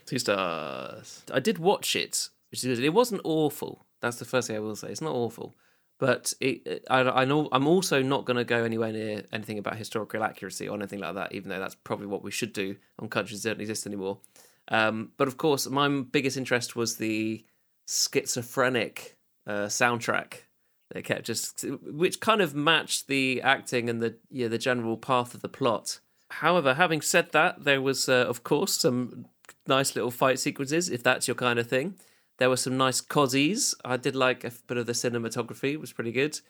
[0.08, 1.22] Two stars.
[1.30, 2.84] I did watch it, which is good.
[2.84, 3.84] It wasn't awful.
[4.00, 4.88] That's the first thing I will say.
[4.88, 5.54] It's not awful,
[5.98, 9.76] but it, I, I know I'm also not going to go anywhere near anything about
[9.76, 11.34] historical accuracy or anything like that.
[11.34, 14.16] Even though that's probably what we should do on countries that don't exist anymore.
[14.68, 17.44] Um, but of course, my biggest interest was the
[17.86, 20.44] schizophrenic uh, soundtrack.
[20.90, 25.34] They kept just, which kind of matched the acting and the yeah the general path
[25.34, 26.00] of the plot.
[26.30, 29.26] However, having said that, there was uh, of course some
[29.68, 31.94] nice little fight sequences if that's your kind of thing.
[32.38, 33.74] There were some nice cozies.
[33.84, 36.40] I did like a bit of the cinematography; it was pretty good.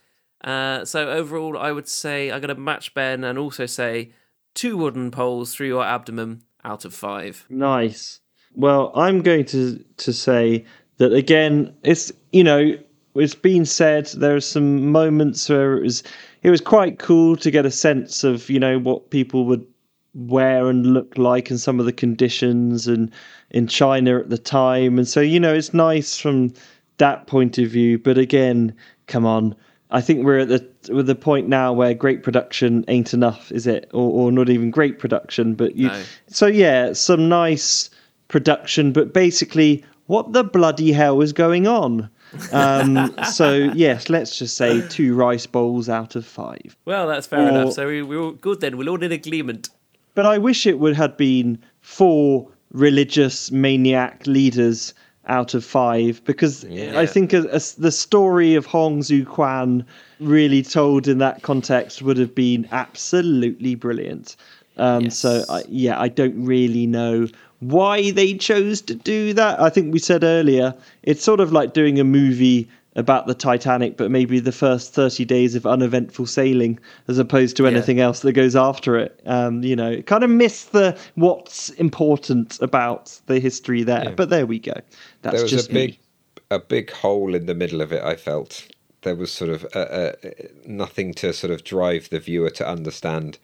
[0.43, 4.11] Uh, so overall, I would say I'm going to match Ben and also say
[4.55, 7.47] two wooden poles through your abdomen out of five.
[7.49, 8.21] Nice.
[8.55, 10.65] Well, I'm going to to say
[10.99, 11.75] that again.
[11.83, 12.77] It's you know
[13.15, 16.03] it's been said there are some moments where it was
[16.43, 19.67] it was quite cool to get a sense of you know what people would
[20.27, 23.11] wear and look like and some of the conditions and
[23.51, 26.53] in China at the time and so you know it's nice from
[26.99, 28.75] that point of view but again
[29.07, 29.55] come on
[29.91, 33.67] I think we're at the with the point now where great production ain't enough is
[33.67, 36.03] it or, or not even great production but you No.
[36.27, 37.89] so yeah some nice
[38.27, 42.11] production but basically what the bloody hell is going on
[42.53, 47.47] um, so yes let's just say two rice bowls out of five Well, that's fair
[47.47, 47.73] Or- enough.
[47.75, 48.77] So we, we're all good then.
[48.77, 49.71] We're all in agreement.
[50.19, 54.93] But I wish it would have been four religious maniac leaders
[55.29, 59.85] out of five because I think a, a- the story of Hong Xiuquan
[60.19, 64.35] really told in that context would have been absolutely brilliant.
[64.77, 65.19] Um, Yes.
[65.19, 67.29] So I, yeah, I don't really know
[67.61, 69.61] why they chose to do that.
[69.61, 72.69] I think we said earlier it's sort of like doing a movie
[72.99, 77.67] about the Titanic, but maybe the first 30 days of uneventful sailing as opposed to
[77.67, 79.19] anything else that goes after it.
[79.25, 84.13] Um, you know, kind of miss the what's important about the history there.
[84.15, 84.75] But there we go.
[85.23, 85.99] That's there was just a big me.
[86.51, 88.67] a big hole in the middle of it i felt
[89.03, 90.13] there was sort of uh, uh,
[90.67, 93.39] nothing to sort of drive the viewer to understand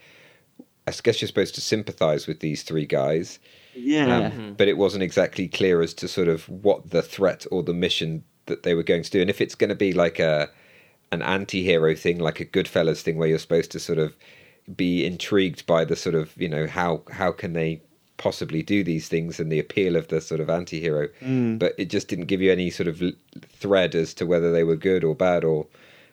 [0.89, 3.39] i guess you're supposed to sympathize with these three guys
[3.75, 4.17] Yeah.
[4.29, 7.75] um, but it wasn't exactly clear as to sort of what the threat or the
[7.75, 9.21] mission that they were going to do.
[9.21, 10.49] And if it's going to be like a
[11.13, 14.17] an anti-hero thing like a goodfellas thing where you're supposed to sort of
[14.75, 17.81] be intrigued by the sort of you know how how can they
[18.17, 21.09] possibly do these things and the appeal of the sort of anti-hero.
[21.59, 23.03] But it just didn't give you any sort of
[23.51, 25.67] thread as to whether they were good or bad or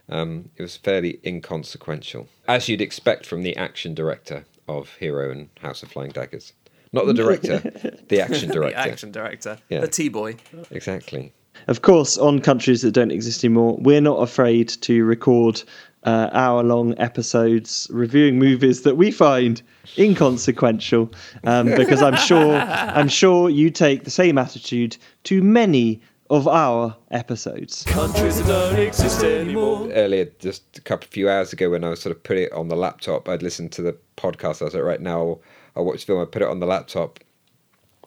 [0.10, 5.50] um, it was fairly inconsequential as you'd expect from the action director of hero and
[5.62, 6.54] house of flying daggers.
[6.92, 7.60] Not the director
[8.10, 8.76] the action director.
[8.76, 9.80] The action director, Yeah.
[9.82, 10.36] the T boy.
[10.72, 11.32] exactly
[11.68, 15.62] Of course, on countries that don't exist anymore, we're not afraid to record
[16.04, 19.62] uh, hour long episodes reviewing movies that we find
[20.00, 21.12] inconsequential
[21.44, 26.96] um, because I'm sure I'm sure you take the same attitude to many of our
[27.12, 27.84] episodes.
[27.84, 29.90] Countries that don't exist anymore.
[29.92, 32.52] earlier, just a couple of few hours ago, when I was sort of put it
[32.54, 34.62] on the laptop, I'd listened to the podcast.
[34.62, 35.40] I was like, right now,
[35.76, 36.22] I'll watch film.
[36.22, 37.20] I put it on the laptop,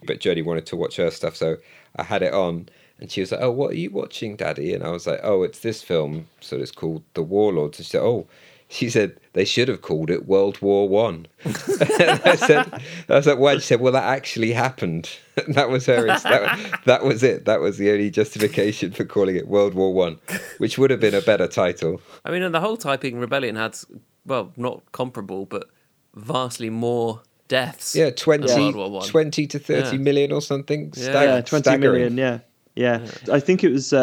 [0.05, 1.59] but Jodie wanted to watch her stuff, so
[1.97, 2.70] I had it on,
[3.01, 5.42] and she was like, "Oh, what are you watching, Daddy?" And I was like, "Oh,
[5.42, 6.26] it's this film.
[6.40, 8.26] So it's called The Warlords." And she said, "Oh."
[8.66, 11.26] She said they should have called it World War One.
[11.45, 15.11] I said, "I was like, why?" She said, "Well, that actually happened.
[15.49, 16.07] that was her.
[16.07, 17.45] That, that was it.
[17.45, 20.18] That was the only justification for calling it World War One,
[20.59, 23.76] which would have been a better title." I mean, and the whole Taiping Rebellion had,
[24.24, 25.68] well, not comparable, but
[26.14, 27.95] vastly more deaths.
[27.95, 30.03] Yeah, 20, World War 20 to thirty Yeah.
[30.03, 30.90] million or something.
[30.97, 31.03] Yeah.
[31.03, 31.92] Stag- Yeah, twenty staggering.
[32.14, 32.16] million.
[32.16, 32.38] Yeah,
[32.75, 33.07] yeah.
[33.33, 33.99] I think it was uh,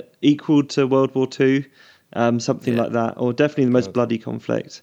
[0.00, 1.64] uh, equal to World War Two,
[2.14, 2.82] um, something Yeah.
[2.82, 4.82] like that, or definitely the most bloody conflict.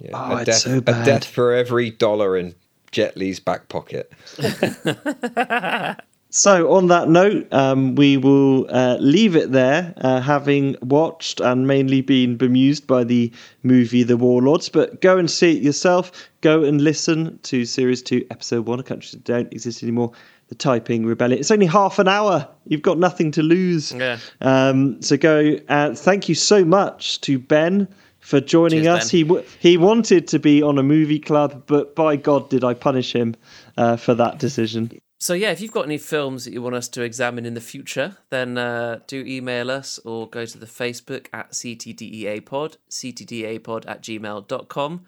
[0.00, 0.10] Yeah.
[0.14, 2.54] Oh, a, it's death, so a death for every dollar in
[2.90, 4.10] Jet Li's back pocket.
[6.32, 11.66] So, on that note, um, we will uh, leave it there, uh, having watched and
[11.66, 13.32] mainly been bemused by the
[13.64, 14.68] movie The Warlords.
[14.68, 16.12] But go and see it yourself.
[16.40, 20.39] Go and listen to Series 2, Episode 1 of Countries That Don't Exist Anymore The
[20.54, 21.40] Taiping Rebellion.
[21.40, 22.48] It's only half an hour.
[22.66, 23.92] You've got nothing to lose.
[23.92, 24.18] Yeah.
[24.40, 27.88] Um, so, go and thank you so much to Ben.
[28.20, 29.18] For joining Cheers, us, Ben.
[29.18, 32.74] he w- he wanted to be on a movie club, but by God, did I
[32.74, 33.34] punish him
[33.78, 34.90] uh, for that decision?
[35.22, 37.60] So yeah, if you've got any films that you want us to examine in the
[37.60, 44.02] future, then uh, do email us or go to the Facebook at ctdeapod, ctdeapod at
[44.02, 45.06] gmail.com,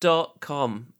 [0.00, 0.92] ctdeapod.com.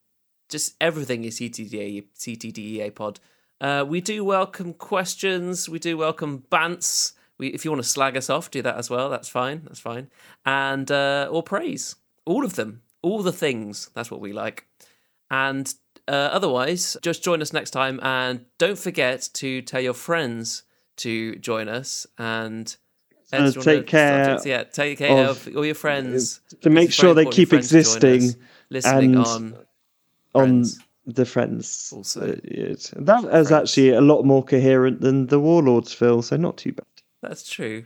[0.50, 3.18] Just everything is CTDA, ctdeapod.
[3.60, 5.68] Uh, we do welcome questions.
[5.68, 7.12] We do welcome bants.
[7.38, 9.08] We, if you want to slag us off, do that as well.
[9.08, 9.62] That's fine.
[9.64, 10.08] That's fine.
[10.44, 11.94] And uh, or praise,
[12.24, 13.90] all of them, all the things.
[13.94, 14.66] That's what we like.
[15.30, 15.72] And
[16.08, 18.00] uh, otherwise, just join us next time.
[18.02, 20.64] And don't forget to tell your friends
[20.96, 22.06] to join us.
[22.18, 22.74] And
[23.32, 24.46] Ed, take care start?
[24.46, 26.40] Yeah, take care of- of, all your friends.
[26.62, 29.56] to make sure they keep your friends to join us, existing listening and- on.
[30.34, 30.64] On
[31.06, 31.92] the friends.
[31.94, 32.32] Also.
[32.32, 32.92] Uh, yes.
[32.96, 36.22] that is actually a lot more coherent than the Warlords, Phil.
[36.22, 36.86] So not too bad.
[37.22, 37.84] That's true.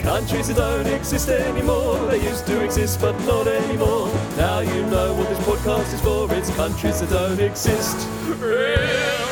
[0.00, 1.98] Countries that don't exist anymore.
[2.06, 4.08] They used to exist, but not anymore.
[4.36, 6.32] Now you know what this podcast is for.
[6.32, 9.25] It's countries that don't exist anymore.